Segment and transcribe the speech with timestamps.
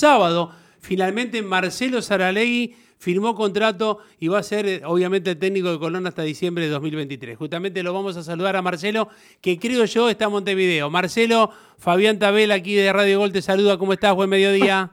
[0.00, 5.78] sábado, finalmente Marcelo Saralegui firmó contrato y va a ser eh, obviamente el técnico de
[5.78, 7.36] Colón hasta diciembre de 2023.
[7.36, 9.08] Justamente lo vamos a saludar a Marcelo,
[9.40, 10.90] que creo yo está en Montevideo.
[10.90, 14.14] Marcelo, Fabián Tabel aquí de Radio Gol te saluda, ¿cómo estás?
[14.14, 14.90] Buen mediodía.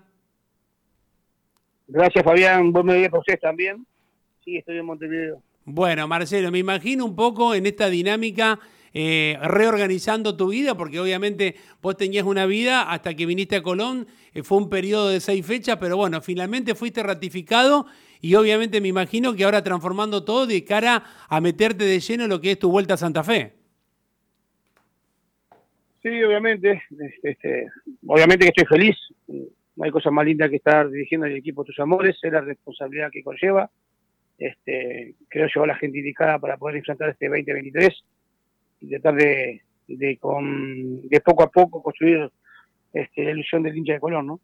[1.87, 3.85] Gracias Fabián, buen mediodía para ustedes también.
[4.43, 5.41] Sí, estoy en Montevideo.
[5.65, 8.59] Bueno, Marcelo, me imagino un poco en esta dinámica
[8.93, 14.07] eh, reorganizando tu vida, porque obviamente vos tenías una vida hasta que viniste a Colón,
[14.33, 17.85] eh, fue un periodo de seis fechas, pero bueno, finalmente fuiste ratificado
[18.21, 22.29] y obviamente me imagino que ahora transformando todo de cara a meterte de lleno en
[22.29, 23.53] lo que es tu vuelta a Santa Fe.
[26.01, 26.83] Sí, obviamente,
[27.23, 27.67] este,
[28.05, 28.95] obviamente que estoy feliz,
[29.77, 33.11] no hay cosa más linda que estar dirigiendo el equipo tus amores, es la responsabilidad
[33.11, 33.69] que conlleva.
[34.37, 37.93] Este, creo llevar la gente indicada para poder enfrentar este 2023
[38.79, 42.29] y tratar de, de, con, de poco a poco construir
[42.93, 44.41] este, la ilusión del hincha de Colón, ¿no?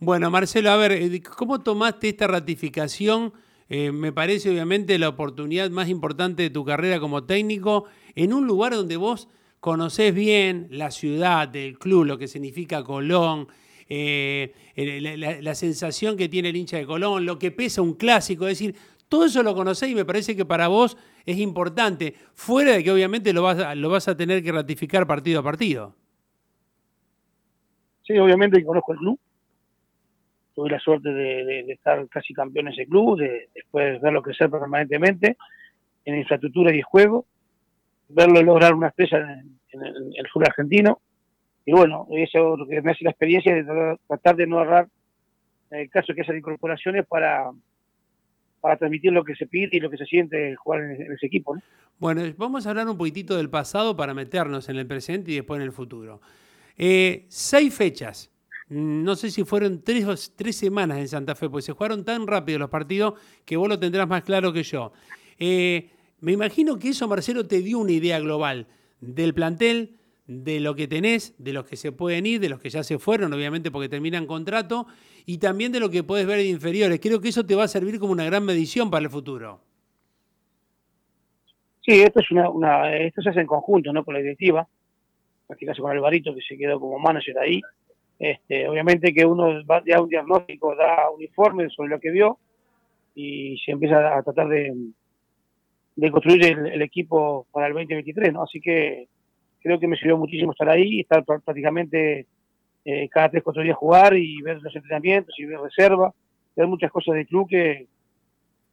[0.00, 3.32] Bueno, Marcelo, a ver, eh, ¿cómo tomaste esta ratificación?
[3.68, 8.46] Eh, me parece obviamente la oportunidad más importante de tu carrera como técnico en un
[8.46, 9.28] lugar donde vos
[9.60, 13.48] conocés bien la ciudad, el club, lo que significa Colón,
[13.88, 18.46] eh, la, la, sensación que tiene el hincha de Colón, lo que pesa un clásico,
[18.46, 18.76] es decir,
[19.08, 22.90] todo eso lo conocés y me parece que para vos es importante, fuera de que
[22.90, 25.94] obviamente lo vas a, lo vas a tener que ratificar partido a partido.
[28.06, 29.20] Sí, obviamente conozco el club.
[30.54, 35.36] Tuve la suerte de, estar casi campeón en ese club, de después verlo crecer permanentemente
[36.04, 37.26] en infraestructura y juego,
[38.08, 41.00] verlo lograr una estrella en, el, sur argentino.
[41.64, 44.88] Y bueno, eso me hace la experiencia de tratar de no agarrar
[45.70, 47.50] en el caso que haya incorporaciones para,
[48.60, 51.56] para transmitir lo que se pide y lo que se siente jugar en, ese equipo.
[51.98, 55.58] Bueno, vamos a hablar un poquitito del pasado para meternos en el presente y después
[55.58, 56.20] en el futuro.
[56.76, 58.30] Eh, seis fechas,
[58.68, 62.58] no sé si fueron tres, tres semanas en Santa Fe, porque se jugaron tan rápido
[62.58, 63.14] los partidos
[63.44, 64.92] que vos lo tendrás más claro que yo.
[65.38, 68.66] Eh, me imagino que eso, Marcelo, te dio una idea global
[69.00, 69.97] del plantel,
[70.28, 72.98] de lo que tenés, de los que se pueden ir, de los que ya se
[72.98, 74.86] fueron, obviamente porque terminan contrato,
[75.24, 77.00] y también de lo que puedes ver de inferiores.
[77.00, 79.60] Creo que eso te va a servir como una gran medición para el futuro.
[81.80, 84.04] Sí, esto es una, esto se hace en conjunto, ¿no?
[84.04, 84.68] Con la directiva,
[85.48, 87.62] en este caso con Alvarito que se quedó como manager ahí.
[88.18, 92.38] Este, obviamente que uno va da un diagnóstico, da un informe sobre lo que vio
[93.14, 94.74] y se empieza a tratar de,
[95.96, 98.42] de construir el, el, equipo para el 2023, ¿no?
[98.42, 99.08] Así que
[99.68, 102.26] creo que me sirvió muchísimo estar ahí, estar prácticamente
[102.86, 106.14] eh, cada tres, cuatro días jugar y ver los entrenamientos y ver reserva,
[106.56, 107.86] ver muchas cosas del club que,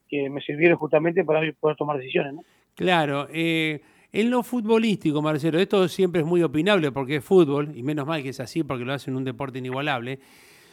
[0.08, 2.46] que me sirvieron justamente para poder tomar decisiones.
[2.76, 3.82] Claro, eh,
[4.14, 8.24] en lo futbolístico, Marcelo, esto siempre es muy opinable porque es fútbol, y menos mal
[8.24, 10.20] que es así porque lo hacen un deporte inigualable.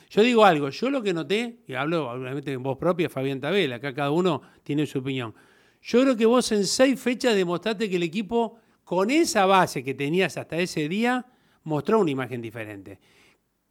[0.09, 3.73] Yo digo algo, yo lo que noté, y hablo obviamente en voz propia, Fabián Tabel,
[3.73, 5.35] acá cada uno tiene su opinión.
[5.83, 8.62] Yo creo que vos en seis fechas demostraste que el equipo
[8.93, 11.25] con esa base que tenías hasta ese día,
[11.65, 13.01] mostró una imagen diferente.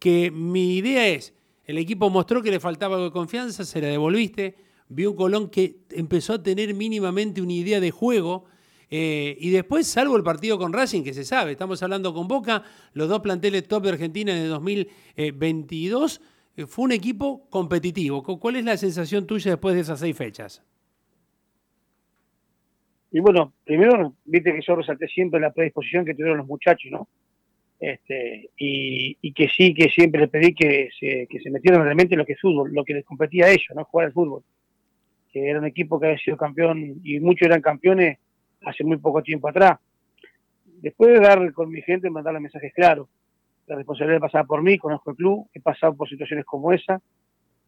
[0.00, 1.32] Que mi idea es,
[1.64, 4.56] el equipo mostró que le faltaba algo de confianza, se la devolviste,
[4.88, 8.46] vio un Colón que empezó a tener mínimamente una idea de juego,
[8.90, 12.64] eh, y después, salvo el partido con Racing, que se sabe, estamos hablando con Boca,
[12.92, 16.20] los dos planteles top de Argentina en el 2022,
[16.56, 18.24] eh, fue un equipo competitivo.
[18.24, 20.64] ¿Cuál es la sensación tuya después de esas seis fechas?
[23.12, 27.08] Y bueno, primero, viste que yo resalté siempre la predisposición que tuvieron los muchachos, ¿no?
[27.78, 32.20] Este, y, que sí, que siempre les pedí que se, que se metieran realmente en
[32.20, 33.84] lo que es fútbol, lo que les competía a ellos, ¿no?
[33.84, 34.42] Jugar al fútbol.
[35.30, 38.18] Que era un equipo que había sido campeón, y muchos eran campeones
[38.64, 39.78] hace muy poco tiempo atrás.
[40.80, 43.08] Después de dar con mi gente, mandarle mensajes claros.
[43.66, 47.02] La responsabilidad pasaba por mí, conozco el club, he pasado por situaciones como esa,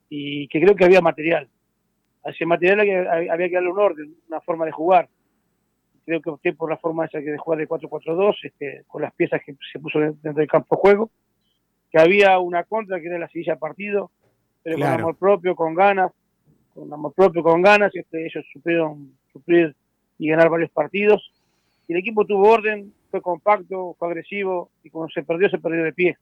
[0.09, 1.49] y que creo que había material.
[2.25, 5.09] A ese material había que darle un orden, una forma de jugar
[6.05, 9.15] creo que opté por la forma esa que de jugar de 4-4-2, este, con las
[9.15, 11.11] piezas que se puso dentro del campo de juego,
[11.91, 14.11] que había una contra que era la silla partido,
[14.63, 16.13] pero con amor propio, con ganas,
[16.75, 19.75] con amor propio, con ganas, este, ellos supieron suplir
[20.19, 21.31] y ganar varios partidos,
[21.87, 25.85] y el equipo tuvo orden, fue compacto, fue agresivo, y cuando se perdió, se perdió
[25.85, 26.17] de pie.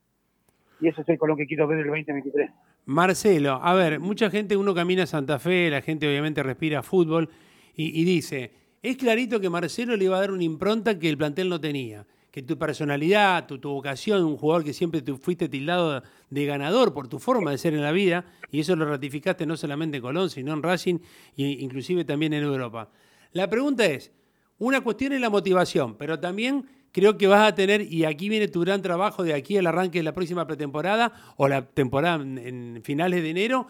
[0.81, 2.51] Y ese es el Colón que quiero ver el 2023.
[2.87, 7.29] Marcelo, a ver, mucha gente, uno camina a Santa Fe, la gente obviamente respira fútbol
[7.77, 8.51] y, y dice,
[8.83, 12.07] es clarito que Marcelo le iba a dar una impronta que el plantel no tenía.
[12.33, 17.07] Que tu personalidad, tu, vocación, un jugador que siempre te fuiste tildado de ganador por
[17.07, 20.31] tu forma de ser en la vida, y eso lo ratificaste no solamente en Colón,
[20.31, 20.99] sino en Racing
[21.37, 22.91] e inclusive también en Europa.
[23.33, 24.11] La pregunta es,
[24.59, 28.49] una cuestión es la motivación, pero también creo que vas a tener, y aquí viene
[28.49, 32.81] tu gran trabajo de aquí al arranque de la próxima pretemporada o la temporada en,
[32.85, 33.67] finales de enero,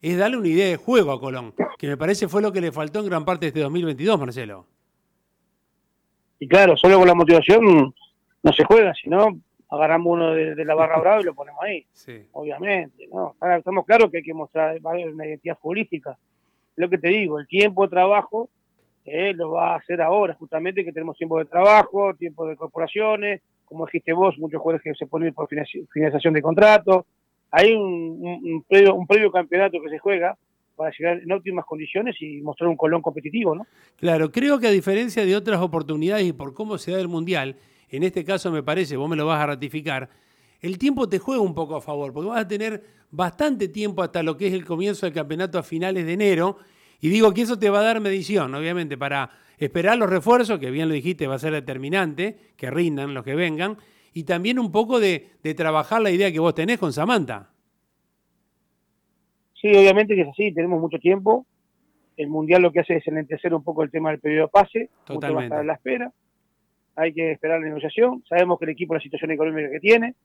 [0.00, 2.72] es darle una idea de juego a Colón, que me parece fue lo que le
[2.72, 4.66] faltó en gran parte de este 2022, Marcelo.
[6.38, 7.94] Y claro, solo con la motivación
[8.42, 9.40] no se juega, sino
[9.70, 11.84] agarramos uno de, la barra brava y lo ponemos ahí.
[12.32, 13.34] Obviamente, ¿no?
[13.56, 16.16] estamos claros que hay que mostrar una identidad futbolística.
[16.76, 18.48] Lo que te digo, el tiempo de trabajo
[19.04, 23.42] eh, lo va a hacer ahora, justamente que tenemos tiempo de trabajo, tiempo de corporaciones,
[23.64, 27.06] como dijiste vos, muchos jugadores que se ponen por finalización de contrato.
[27.50, 30.36] Hay un, previo, un previo campeonato que se juega
[30.76, 33.66] para llegar en óptimas condiciones y mostrar un Colón competitivo, ¿no?
[33.96, 37.56] Claro, creo que a diferencia de otras oportunidades y por cómo se da el Mundial,
[37.90, 40.08] en este caso me parece, vos me lo vas a ratificar,
[40.60, 44.22] el tiempo te juega un poco a favor, porque vas a tener bastante tiempo hasta
[44.22, 46.58] lo que es el comienzo del campeonato a finales de enero,
[47.00, 50.70] y digo que eso te va a dar medición, obviamente, para esperar los refuerzos, que
[50.70, 53.78] bien lo dijiste, va a ser determinante, que rindan los que vengan,
[54.18, 57.50] y también un poco de, trabajar la idea que vos tenés con Samantha.
[59.54, 61.46] Sí, obviamente que es así, tenemos mucho tiempo.
[62.16, 64.90] El Mundial lo que hace es enlentecer un poco el tema del periodo de pase,
[65.04, 65.54] Totalmente.
[65.54, 66.12] a la espera
[66.96, 68.24] hay que esperar la negociación.
[68.28, 70.16] Sabemos que el equipo, la situación económica que tiene,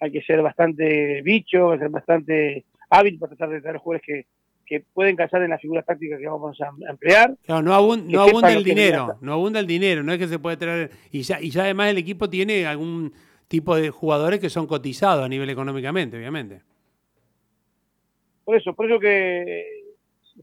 [0.00, 4.26] hay que ser bastante bicho, ser bastante hábil para tratar de traer jugadores que,
[4.70, 7.36] que pueden casar en la figura táctica que vamos a emplear.
[7.44, 10.92] Claro, no, abunda el dinero, no abunda el dinero, no es que se puede traer.
[11.10, 13.12] Y ya, y ya además el equipo tiene algún
[13.48, 16.60] tipo de jugadores que son cotizados a nivel económicamente, obviamente.
[18.44, 19.66] Por eso, por eso que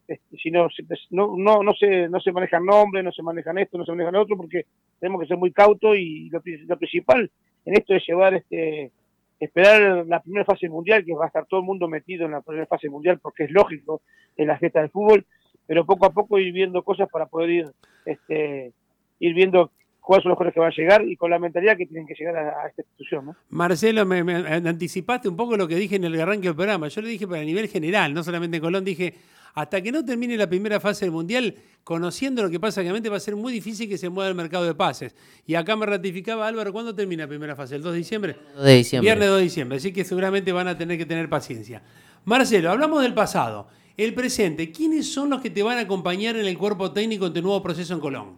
[0.05, 0.67] este, si no,
[1.11, 4.17] no, no, no, se, no se manejan nombres, no se manejan esto, no se manejan
[4.17, 4.65] otro, porque
[4.99, 7.31] tenemos que ser muy cautos y lo, principal
[7.63, 8.91] en esto es llevar este
[9.39, 12.41] esperar la primera fase mundial, que va a estar todo el mundo metido en la
[12.41, 14.01] primera fase mundial, porque es lógico
[14.35, 15.25] en la fiesta del fútbol,
[15.65, 17.65] pero poco a poco ir viendo cosas para poder ir,
[18.05, 18.71] este,
[19.19, 19.71] ir viendo
[20.07, 22.13] cuáles son los jugadores que van a llegar y con la mentalidad que tienen que
[22.13, 23.25] llegar a, esta institución.
[23.25, 23.35] ¿no?
[23.49, 26.87] Marcelo, me, anticipaste un poco lo que dije en el arranque del programa.
[26.87, 29.13] Yo le dije para nivel general, no solamente en Colón, dije,
[29.57, 33.17] hasta que no termine la primera fase del Mundial, conociendo lo que pasa, obviamente va
[33.17, 35.15] a ser muy difícil que se mueva el mercado de pases.
[35.47, 37.75] Y acá me ratificaba Álvaro, ¿cuándo termina la primera fase?
[37.75, 38.35] ¿El 2 de diciembre?
[38.55, 39.07] 2 de diciembre.
[39.07, 41.81] Viernes 2 de diciembre, así que seguramente van a tener que tener paciencia.
[42.25, 43.67] Marcelo, hablamos del pasado.
[43.97, 47.33] El presente, ¿quiénes son los que te van a acompañar en el cuerpo técnico en
[47.33, 48.35] tu nuevo proceso en Colón?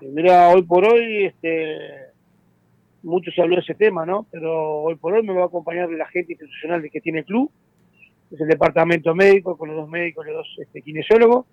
[0.00, 1.78] Mira, hoy por hoy, este,
[3.04, 4.26] mucho se habló de ese tema, ¿no?
[4.32, 7.52] Pero hoy por hoy me va a acompañar la gente institucional que tiene el club,
[8.30, 11.46] es el departamento médico con los dos médicos, los dos este, kinesiólogos.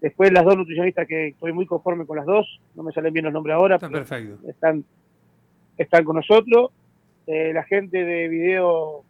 [0.00, 3.24] Después las dos nutricionistas que estoy muy conforme con las dos, no me salen bien
[3.24, 4.48] los nombres ahora, Está perfecto.
[4.48, 4.84] están,
[5.76, 6.70] están con nosotros.
[7.26, 9.04] Eh, la gente de video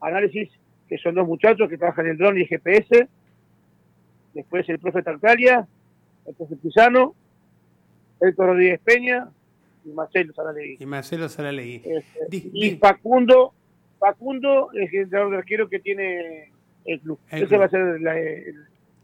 [0.00, 0.50] análisis,
[0.88, 3.08] que son dos muchachos que trabajan en drone y GPS.
[4.34, 5.66] Después el profe Tartalia,
[6.26, 7.14] el profe Pisano,
[8.20, 9.28] Héctor Rodríguez Peña
[9.84, 10.76] y Marcelo Saralegui.
[10.78, 11.82] Y Marcelo Saralegui.
[11.84, 13.54] Este, y Facundo,
[14.04, 16.50] Facundo es el entrenador de arquero que tiene
[16.84, 17.18] el club.
[17.30, 17.98] Ese va a ser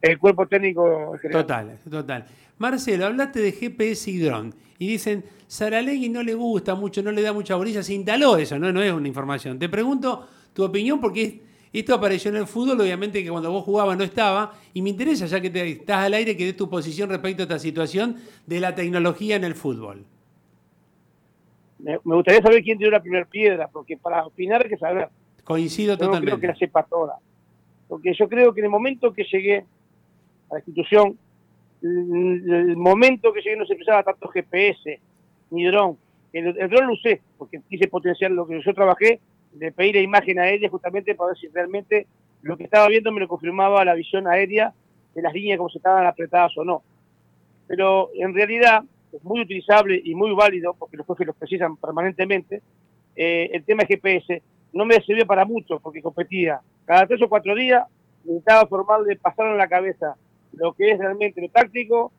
[0.02, 1.43] el, cuerpo técnico general.
[1.43, 2.26] Total, total.
[2.58, 4.55] Marcelo, hablaste de GPS y dron.
[4.79, 8.58] Y dicen, Saralegui no le gusta mucho, no le da mucha bolilla, se instaló eso,
[8.58, 8.73] ¿no?
[8.73, 9.58] No es una información.
[9.58, 11.35] Te pregunto tu opinión porque es
[11.73, 15.26] esto apareció en el fútbol, obviamente que cuando vos jugabas no estaba, y me interesa,
[15.26, 18.17] ya que te, estás al aire, que des tu posición respecto a esta situación
[18.47, 20.05] de la tecnología en el fútbol.
[21.82, 25.08] Me, gustaría saber quién tiró la primera piedra, porque para opinar hay que saber.
[25.44, 26.26] Coincido totalmente.
[26.26, 27.18] No creo que la sepa toda.
[27.88, 29.64] Porque yo creo que en el momento que llegué
[30.50, 31.18] a la institución,
[31.82, 35.00] el, momento que llegué no se usaba tanto GPS
[35.50, 35.96] ni dron.
[36.32, 39.20] El, el dron lo usé, porque quise potenciar lo que yo trabajé
[39.52, 42.06] de pedir la imagen aérea justamente para ver si realmente
[42.42, 44.72] lo que estaba viendo me lo confirmaba la visión aérea
[45.14, 46.82] de las líneas como se estaban apretadas o no.
[47.66, 52.62] Pero en realidad es muy utilizable y muy válido, porque los jueces los precisan permanentemente,
[53.17, 57.55] eh, el tema GPS no me sirvió para mucho, porque competía cada tres o cuatro
[57.55, 57.87] días,
[58.25, 60.17] necesitaba formarle, pasar en la cabeza
[60.52, 62.12] lo que es realmente lo táctico,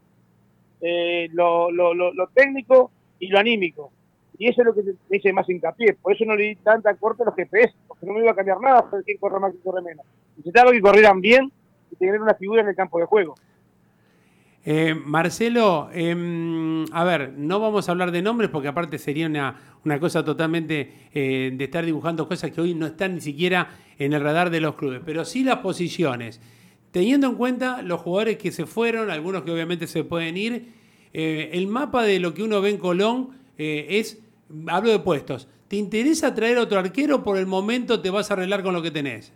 [0.82, 3.92] eh, lo, lo, lo técnico y lo anímico.
[4.38, 5.94] Y eso es lo que me hice más hincapié.
[5.94, 8.36] Por eso no le di tanta corte a los GPS, porque no me iba a
[8.36, 10.06] cambiar nada para quién corre más y corre menos.
[10.38, 11.52] Necesitaba que corrieran bien
[11.92, 13.36] y tener una figura en el campo de juego.
[14.64, 20.00] Eh, Marcelo, em, a ver, no vamos a hablar de nombres porque aparte sería una,
[20.00, 24.22] cosa totalmente eh, de estar dibujando cosas que hoy no están ni siquiera en el
[24.22, 26.40] radar de los clubes, pero sí las posiciones.
[26.92, 30.68] Teniendo en cuenta los jugadores que se fueron, algunos que obviamente se pueden ir,
[31.14, 34.20] eh, el mapa de lo que uno ve en Colón es
[34.68, 38.64] hablo de puestos, ¿te interesa traer otro arquero por el momento te vas a arreglar
[38.64, 39.34] con lo que tenés?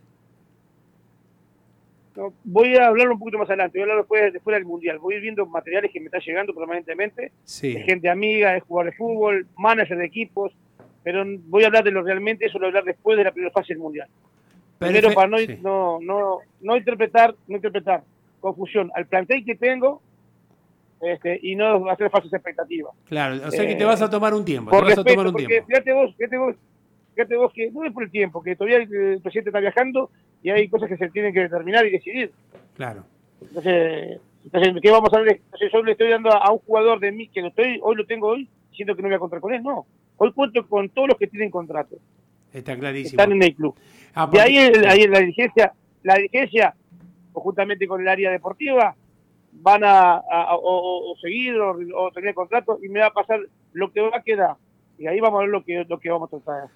[2.43, 4.99] Voy a hablar un poquito más adelante, voy a hablar después, después del Mundial.
[4.99, 7.31] Voy a ir viendo materiales que me están llegando permanentemente,
[7.61, 10.53] de gente amiga, de jugador de fútbol, manager de equipos,
[11.03, 13.31] pero voy a hablar de lo realmente, eso lo voy a hablar después de la
[13.31, 14.07] primera fase del Mundial.
[14.77, 18.03] Primero para no, no, no, no, interpretar, no interpretar
[18.39, 20.01] confusión al plantel que tengo
[21.01, 22.93] este, y no hacer falsas expectativas.
[23.05, 24.71] Claro, o sea que te vas a tomar un tiempo.
[24.71, 25.67] Por te vas a tomar un porque tiempo.
[25.67, 26.55] Fíjate vos, fíjate vos,
[27.15, 30.11] fíjate vos que no es por el tiempo, que todavía el presidente está viajando
[30.43, 32.31] y hay cosas que se tienen que determinar y decidir.
[32.75, 33.05] Claro.
[33.41, 35.41] Entonces, entonces ¿qué vamos a ver?
[35.45, 38.05] Entonces, yo le estoy dando a, un jugador de mí que lo estoy, hoy lo
[38.05, 39.85] tengo hoy, siento que no voy a contar con él, no.
[40.17, 41.95] Hoy cuento con todos los que tienen contrato.
[42.53, 43.21] Está clarísimo.
[43.21, 43.75] Están en el club.
[44.13, 46.75] Ah, y ahí, ahí la dirigencia, la dirigencia,
[47.31, 48.95] conjuntamente con el área deportiva,
[49.51, 50.21] van a,
[50.61, 53.39] o, seguir o, tener contrato y me va a pasar
[53.73, 54.55] lo que va a quedar.
[54.97, 56.69] Y ahí vamos a ver lo que, lo que vamos a tratar.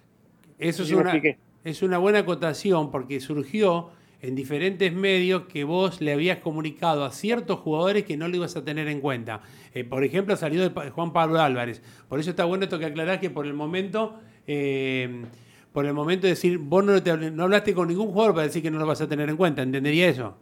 [0.60, 1.20] Eso es una,
[1.64, 7.12] es una buena acotación porque surgió en diferentes medios que vos le habías comunicado a
[7.12, 9.42] ciertos jugadores que no lo ibas a tener en cuenta.
[9.74, 11.82] Eh, por ejemplo, salió de Juan Pablo Álvarez.
[12.10, 15.24] Por eso está bueno esto que aclarás que por el momento, eh,
[15.72, 17.00] por el momento de decir, vos no,
[17.32, 19.62] no hablaste con ningún jugador para decir que no lo vas a tener en cuenta.
[19.62, 20.38] ¿Entendería eso?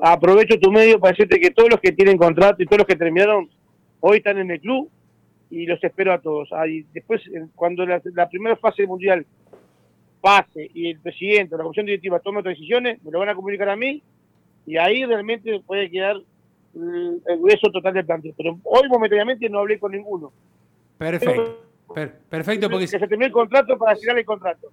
[0.00, 2.96] Aprovecho tu medio para decirte que todos los que tienen contrato y todos los que
[2.96, 3.48] terminaron
[4.00, 4.90] hoy están en el club
[5.50, 6.52] y los espero a todos.
[6.52, 7.22] Ahí, después,
[7.54, 9.26] cuando la, primera fase mundial
[10.20, 13.34] pase y el presidente o la comisión directiva tome otras decisiones, me lo van a
[13.34, 14.02] comunicar a mí
[14.66, 16.16] y ahí realmente puede quedar
[16.74, 18.34] el grueso total del plantel.
[18.36, 20.32] Pero hoy momentáneamente no hablé con ninguno.
[20.98, 21.64] Perfecto.
[22.28, 22.84] perfecto, porque...
[22.84, 24.68] Que se termine el contrato para cerrar el contrato.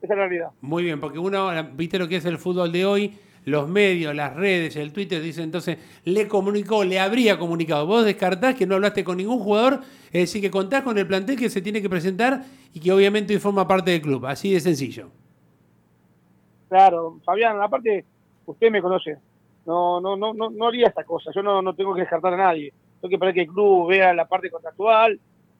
[0.00, 0.50] Esa es la realidad.
[0.60, 3.14] Muy bien, porque uno, viste lo que es el fútbol de hoy,
[3.44, 7.86] los medios, las redes, el Twitter, dicen entonces, le comunicó, le habría comunicado.
[7.86, 11.38] Vos descartás que no hablaste con ningún jugador, es decir, que contás con el plantel
[11.38, 14.26] que se tiene que presentar y que obviamente forma parte del club.
[14.26, 15.08] Así de sencillo.
[16.68, 18.04] Claro, Fabián, aparte,
[18.46, 19.18] usted me conoce.
[19.66, 21.30] No, no, no, no, no haría esta cosa.
[21.34, 22.72] Yo no, no tengo que descartar a nadie.
[23.00, 25.18] Tengo que esperar que el club vea la parte contractual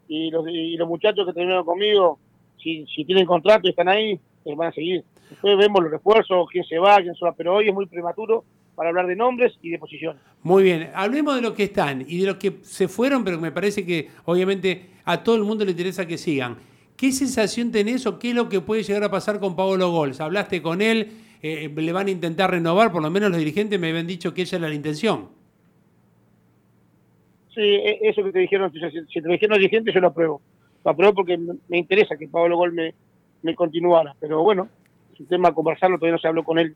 [0.09, 2.19] y los, y los muchachos que terminaron conmigo,
[2.59, 5.05] si, si tienen contrato y están ahí, eh, van a seguir.
[5.33, 8.45] Después vemos los refuerzos, quién se va, quién se va, pero hoy es muy prematuro
[8.75, 10.21] para hablar de nombres y de posiciones.
[10.43, 13.51] Muy bien, hablemos de los que están y de los que se fueron, pero me
[13.51, 16.59] parece que obviamente a todo el mundo le interesa que sigan.
[16.99, 20.21] ¿Qué sensación tenés o qué es lo que puede llegar a pasar con Pablo Gols?
[20.21, 21.09] ¿Hablaste con él?
[21.41, 22.93] Eh, ¿Le van a intentar renovar?
[22.93, 25.31] Por lo menos los dirigentes me habían dicho que esa era la intención.
[27.55, 30.43] Sí, e, eso que te dijeron, si te dijeron los dirigentes yo lo apruebo.
[30.85, 32.93] Lo apruebo porque me interesa que Pablo Gol me,
[33.41, 34.69] me continuara, pero bueno,
[35.19, 36.75] un tema a conversarlo, todavía no se habló con él.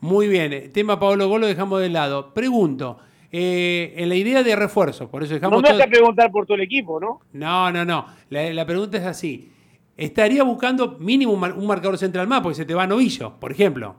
[0.00, 2.32] Muy bien, el tema Pablo Gol lo dejamos de lado.
[2.32, 2.98] Pregunto,
[3.30, 5.60] eh, en la idea de refuerzo, por eso dejamos.
[5.60, 7.20] No me vas a preguntar por todo el equipo, ¿no?
[7.32, 8.06] No, no, no.
[8.30, 9.52] La, pregunta es así.
[9.96, 12.40] ¿Estaría buscando mínimo un, marcador central más?
[12.40, 13.96] Porque se te va Novillo, por ejemplo.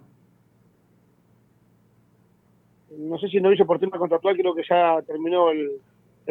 [2.98, 5.79] No sé si Novillo por tema contractual creo que ya terminó el,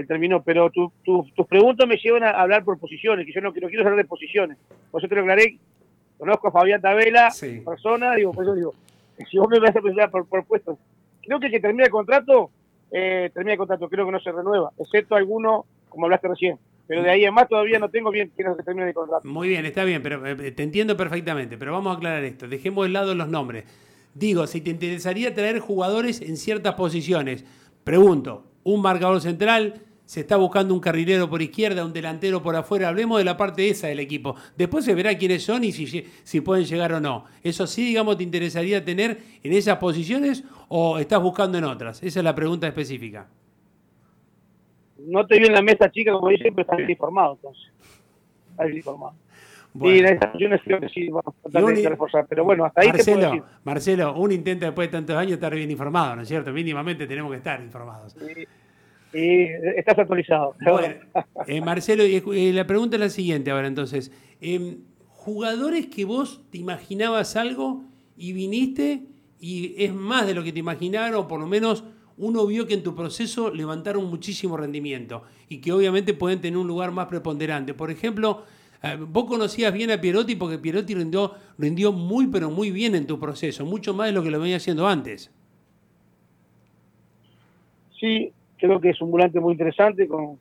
[0.07, 3.97] terminó, pero tus preguntas me llevan a hablar por posiciones, que yo no, quiero hablar
[3.97, 4.57] de posiciones.
[4.91, 5.59] Por eso te lo aclaré
[6.19, 7.33] conozco a Fabián Tabela,
[7.65, 8.75] persona, digo, por eso digo,
[9.31, 10.79] si vos me vas a presentar por, por puestos,
[11.23, 12.51] creo que el que termina el contrato,
[12.91, 16.59] eh, termina el contrato, creo que no se renueva, excepto alguno, como hablaste recién.
[16.87, 19.29] Pero de ahí en más todavía no tengo bien quién se termine el contrato.
[19.29, 21.59] Muy bien, está bien, pero eh, te entiendo perfectamente.
[21.59, 22.49] Pero vamos a aclarar esto.
[22.49, 23.65] Dejemos de lado los nombres.
[24.15, 27.45] Digo, si te interesaría traer jugadores en ciertas posiciones,
[27.85, 32.89] pregunto, un marcador central, se está buscando un carrilero por izquierda, un delantero por afuera.
[32.89, 34.35] Hablemos de la parte esa del equipo.
[34.57, 35.87] Después se verá quiénes son y si,
[36.25, 37.27] si pueden llegar o no.
[37.43, 42.03] ¿Eso sí, digamos, te interesaría tener en esas posiciones o estás buscando en otras?
[42.03, 43.27] Esa es la pregunta específica.
[44.97, 47.71] No te vi en la mesa chica, como dicen, pero estás bien informado, entonces.
[48.53, 49.15] Estás bien informado.
[49.79, 52.27] Sí, en esas posiciones creo que sí, vamos a tratar de reforzar.
[52.27, 53.59] Pero bueno, hasta ahí Marcelo, te puedo decir.
[53.63, 56.51] Marcelo, un intento después de tantos años estar bien informado, ¿no es cierto?
[56.51, 58.15] Mínimamente tenemos que estar informados.
[58.15, 58.47] Sí.
[59.13, 59.45] Y
[59.77, 60.55] estás actualizado.
[61.47, 64.13] Eh, Marcelo, y, la pregunta es la siguiente ahora entonces.
[64.41, 67.85] Em, ¿Jugadores que vos te imaginabas algo
[68.17, 69.03] y viniste
[69.41, 71.85] y es más de lo que te imaginaron, o por lo menos
[72.17, 76.67] uno vio que en tu proceso levantaron muchísimo rendimiento y que obviamente pueden tener un
[76.67, 77.75] lugar más preponderante?
[77.75, 78.45] Por ejemplo,
[78.83, 83.07] eh, vos conocías bien a Pierotti porque Pierotti rindió, rindió muy pero muy bien en
[83.07, 85.31] tu proceso, mucho más de lo que lo venía haciendo antes.
[87.99, 90.39] Sí, Creo que es un volante muy interesante, con,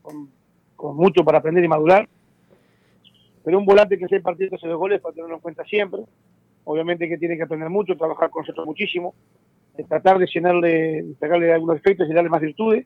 [0.95, 2.07] mucho para aprender y madurar.
[3.43, 6.01] Pero un volante que se partido hace dos goles para tenerlo en cuenta siempre.
[6.65, 9.13] Obviamente que tiene que aprender mucho, trabajar con nosotros muchísimo,
[9.87, 12.85] tratar de llenarle, pegarle algunos efectos y darle más virtudes.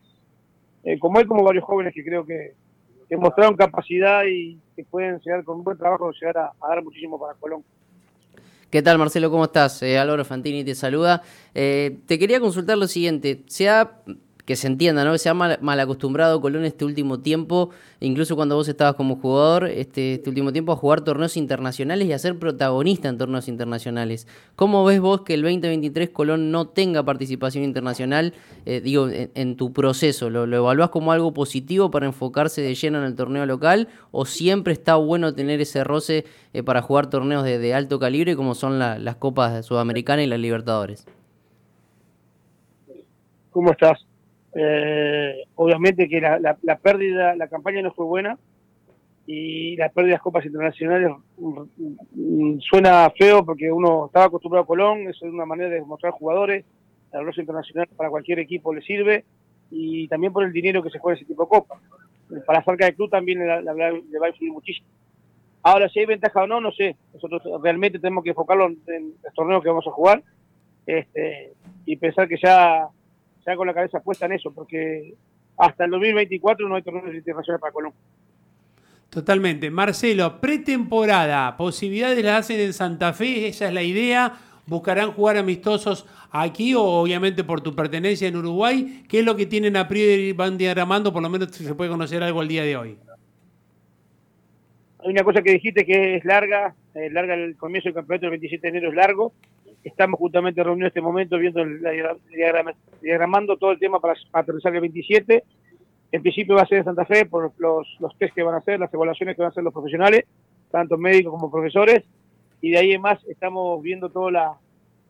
[0.84, 2.54] Eh, como él, como varios jóvenes que creo que,
[3.16, 7.34] mostraron capacidad y que pueden llegar con un buen trabajo, llegar a, dar muchísimo para
[7.34, 7.62] Colón.
[8.70, 9.30] ¿Qué tal, Marcelo?
[9.30, 9.82] ¿Cómo estás?
[9.82, 11.22] Eh, Fantini te saluda.
[11.54, 13.42] Eh, te quería consultar lo siguiente.
[13.48, 13.98] Se ha
[14.44, 15.16] que se entienda, ¿no?
[15.18, 17.70] Se ha mal, acostumbrado Colón este último tiempo,
[18.00, 22.12] incluso cuando vos estabas como jugador, este, este, último tiempo a jugar torneos internacionales y
[22.12, 24.26] a ser protagonista en torneos internacionales.
[24.56, 28.34] ¿Cómo ves vos que el 2023 Colón no tenga participación internacional,
[28.66, 30.28] eh, digo, en, tu proceso?
[30.28, 34.26] ¿Lo, ¿Lo evaluás como algo positivo para enfocarse de lleno en el torneo local o
[34.26, 38.78] siempre está bueno tener ese roce eh, para jugar torneos de, alto calibre como son
[38.78, 41.06] las Copas Sudamericanas y las Libertadores?
[43.50, 44.11] ¿Cómo estás?
[44.54, 48.38] Eh, obviamente que la, la, pérdida, la campaña no fue buena
[49.26, 51.60] y las pérdidas copas internacionales mm,
[52.12, 56.12] mm, suena feo porque uno estaba acostumbrado a Colón, eso es una manera de mostrar
[56.12, 56.64] jugadores,
[57.12, 59.24] la rosa internacional para cualquier equipo le sirve
[59.70, 61.80] y también por el dinero que se juega ese tipo de copas.
[62.46, 64.86] Para la falca del club también le, va a influir muchísimo.
[65.62, 66.96] Ahora, si hay ventaja o no, no sé.
[67.14, 70.22] Nosotros realmente tenemos que enfocarlo en, en los torneos que vamos a jugar
[70.86, 71.52] este,
[71.84, 72.88] y pensar que ya
[73.46, 75.14] ya con la cabeza puesta en eso, porque
[75.56, 78.00] hasta el 2024 no hay torneos internacionales para Colombia.
[79.10, 79.70] Totalmente.
[79.70, 84.32] Marcelo, pretemporada, posibilidades las hacen en Santa Fe, esa es la idea.
[84.66, 89.04] ¿Buscarán jugar amistosos aquí o obviamente por tu pertenencia en Uruguay?
[89.08, 91.12] ¿Qué es lo que tienen a priori y van diagramando?
[91.12, 92.96] Por lo menos se puede conocer algo el día de hoy.
[95.04, 98.38] Hay una cosa que dijiste que es larga, eh, larga el comienzo del campeonato del
[98.38, 99.32] 27 de enero es largo,
[99.84, 101.80] Estamos justamente reunidos en este momento viendo el,
[103.00, 105.42] diagramando todo el tema para, aterrizar el 27.
[106.12, 108.58] En principio va a ser en Santa Fe por los, los test que van a
[108.58, 110.24] hacer, las evaluaciones que van a hacer los profesionales,
[110.70, 112.04] tanto médicos como profesores.
[112.60, 114.52] Y de ahí en más estamos viendo toda la,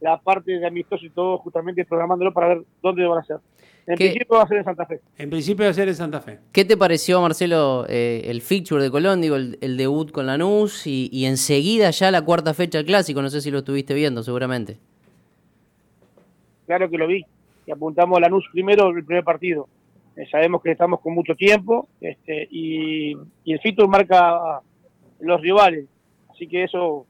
[0.01, 3.39] la parte de amistoso y todo justamente programándolo para ver dónde van a ser.
[3.87, 5.01] En principio va a ser en Santa Fe.
[5.19, 6.39] En principio va a ser en Santa Fe.
[6.53, 11.09] ¿Qué te pareció, Marcelo, eh, el feature de Colón, digo, el, debut con Lanús y,
[11.13, 13.23] y enseguida ya la cuarta fecha del clásico?
[13.23, 14.79] No sé si lo estuviste viendo, seguramente.
[16.67, 17.25] Claro que lo vi.
[17.67, 19.69] Y apuntamos a Lanús primero el primer partido.
[20.17, 24.61] Eh, sabemos que estamos con mucho tiempo este, y, y el feature marca
[25.21, 25.87] los rivales.
[26.31, 27.07] Así que eso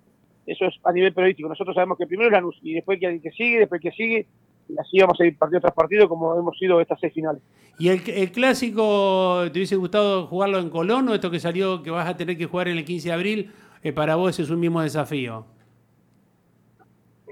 [0.46, 1.48] eso es a nivel periodístico.
[1.48, 4.26] Nosotros sabemos que primero es Lanús y después que, que sigue, después que sigue,
[4.68, 7.42] y así vamos a ir partido tras partido como hemos sido estas seis finales.
[7.78, 12.08] ¿Y el, clásico, te hubiese gustado jugarlo en Colón o esto que salió que vas
[12.08, 13.50] a tener que jugar en el 15 de abril,
[13.82, 15.46] eh, para vos es un mismo desafío?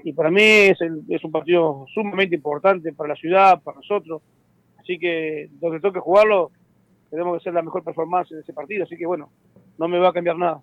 [0.03, 4.21] Y para mí es, es un partido sumamente importante para la ciudad, para nosotros.
[4.79, 6.51] Así que donde toque jugarlo,
[7.11, 8.83] tenemos que hacer la mejor performance en ese partido.
[8.83, 9.29] Así que bueno,
[9.77, 10.61] no me va a cambiar nada.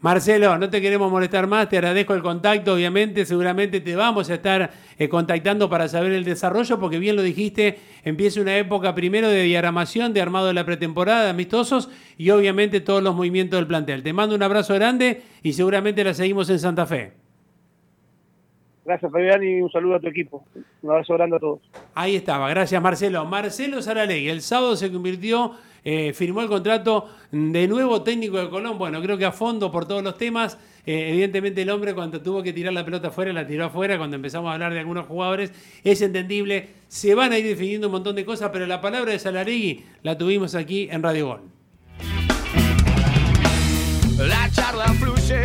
[0.00, 4.34] Marcelo, no te queremos molestar más, te agradezco el contacto, obviamente, seguramente te vamos a
[4.34, 9.28] estar eh, contactando para saber el desarrollo, porque bien lo dijiste, empieza una época primero
[9.28, 13.66] de diagramación, de armado de la pretemporada, de amistosos y obviamente todos los movimientos del
[13.66, 14.02] plantel.
[14.02, 17.19] Te mando un abrazo grande y seguramente la seguimos en Santa Fe.
[18.90, 20.44] Gracias, Fabián, y un saludo a tu equipo.
[20.82, 21.60] Un abrazo grande a todos.
[21.94, 23.24] Ahí estaba, gracias, Marcelo.
[23.24, 25.52] Marcelo Saralegui, el sábado se convirtió
[25.84, 28.78] eh, firmó el contrato de nuevo técnico de Colón.
[28.78, 30.58] Bueno, creo que a fondo por todos los temas.
[30.84, 33.96] Eh, evidentemente el hombre cuando tuvo que tirar la pelota afuera, la tiró afuera.
[33.96, 35.52] Cuando empezamos a hablar de algunos jugadores,
[35.84, 36.70] es entendible.
[36.88, 40.18] Se van a ir definiendo un montón de cosas, pero la palabra de Salaregui la
[40.18, 41.40] tuvimos aquí en Radio Gol.
[44.18, 45.40] La charla fluye.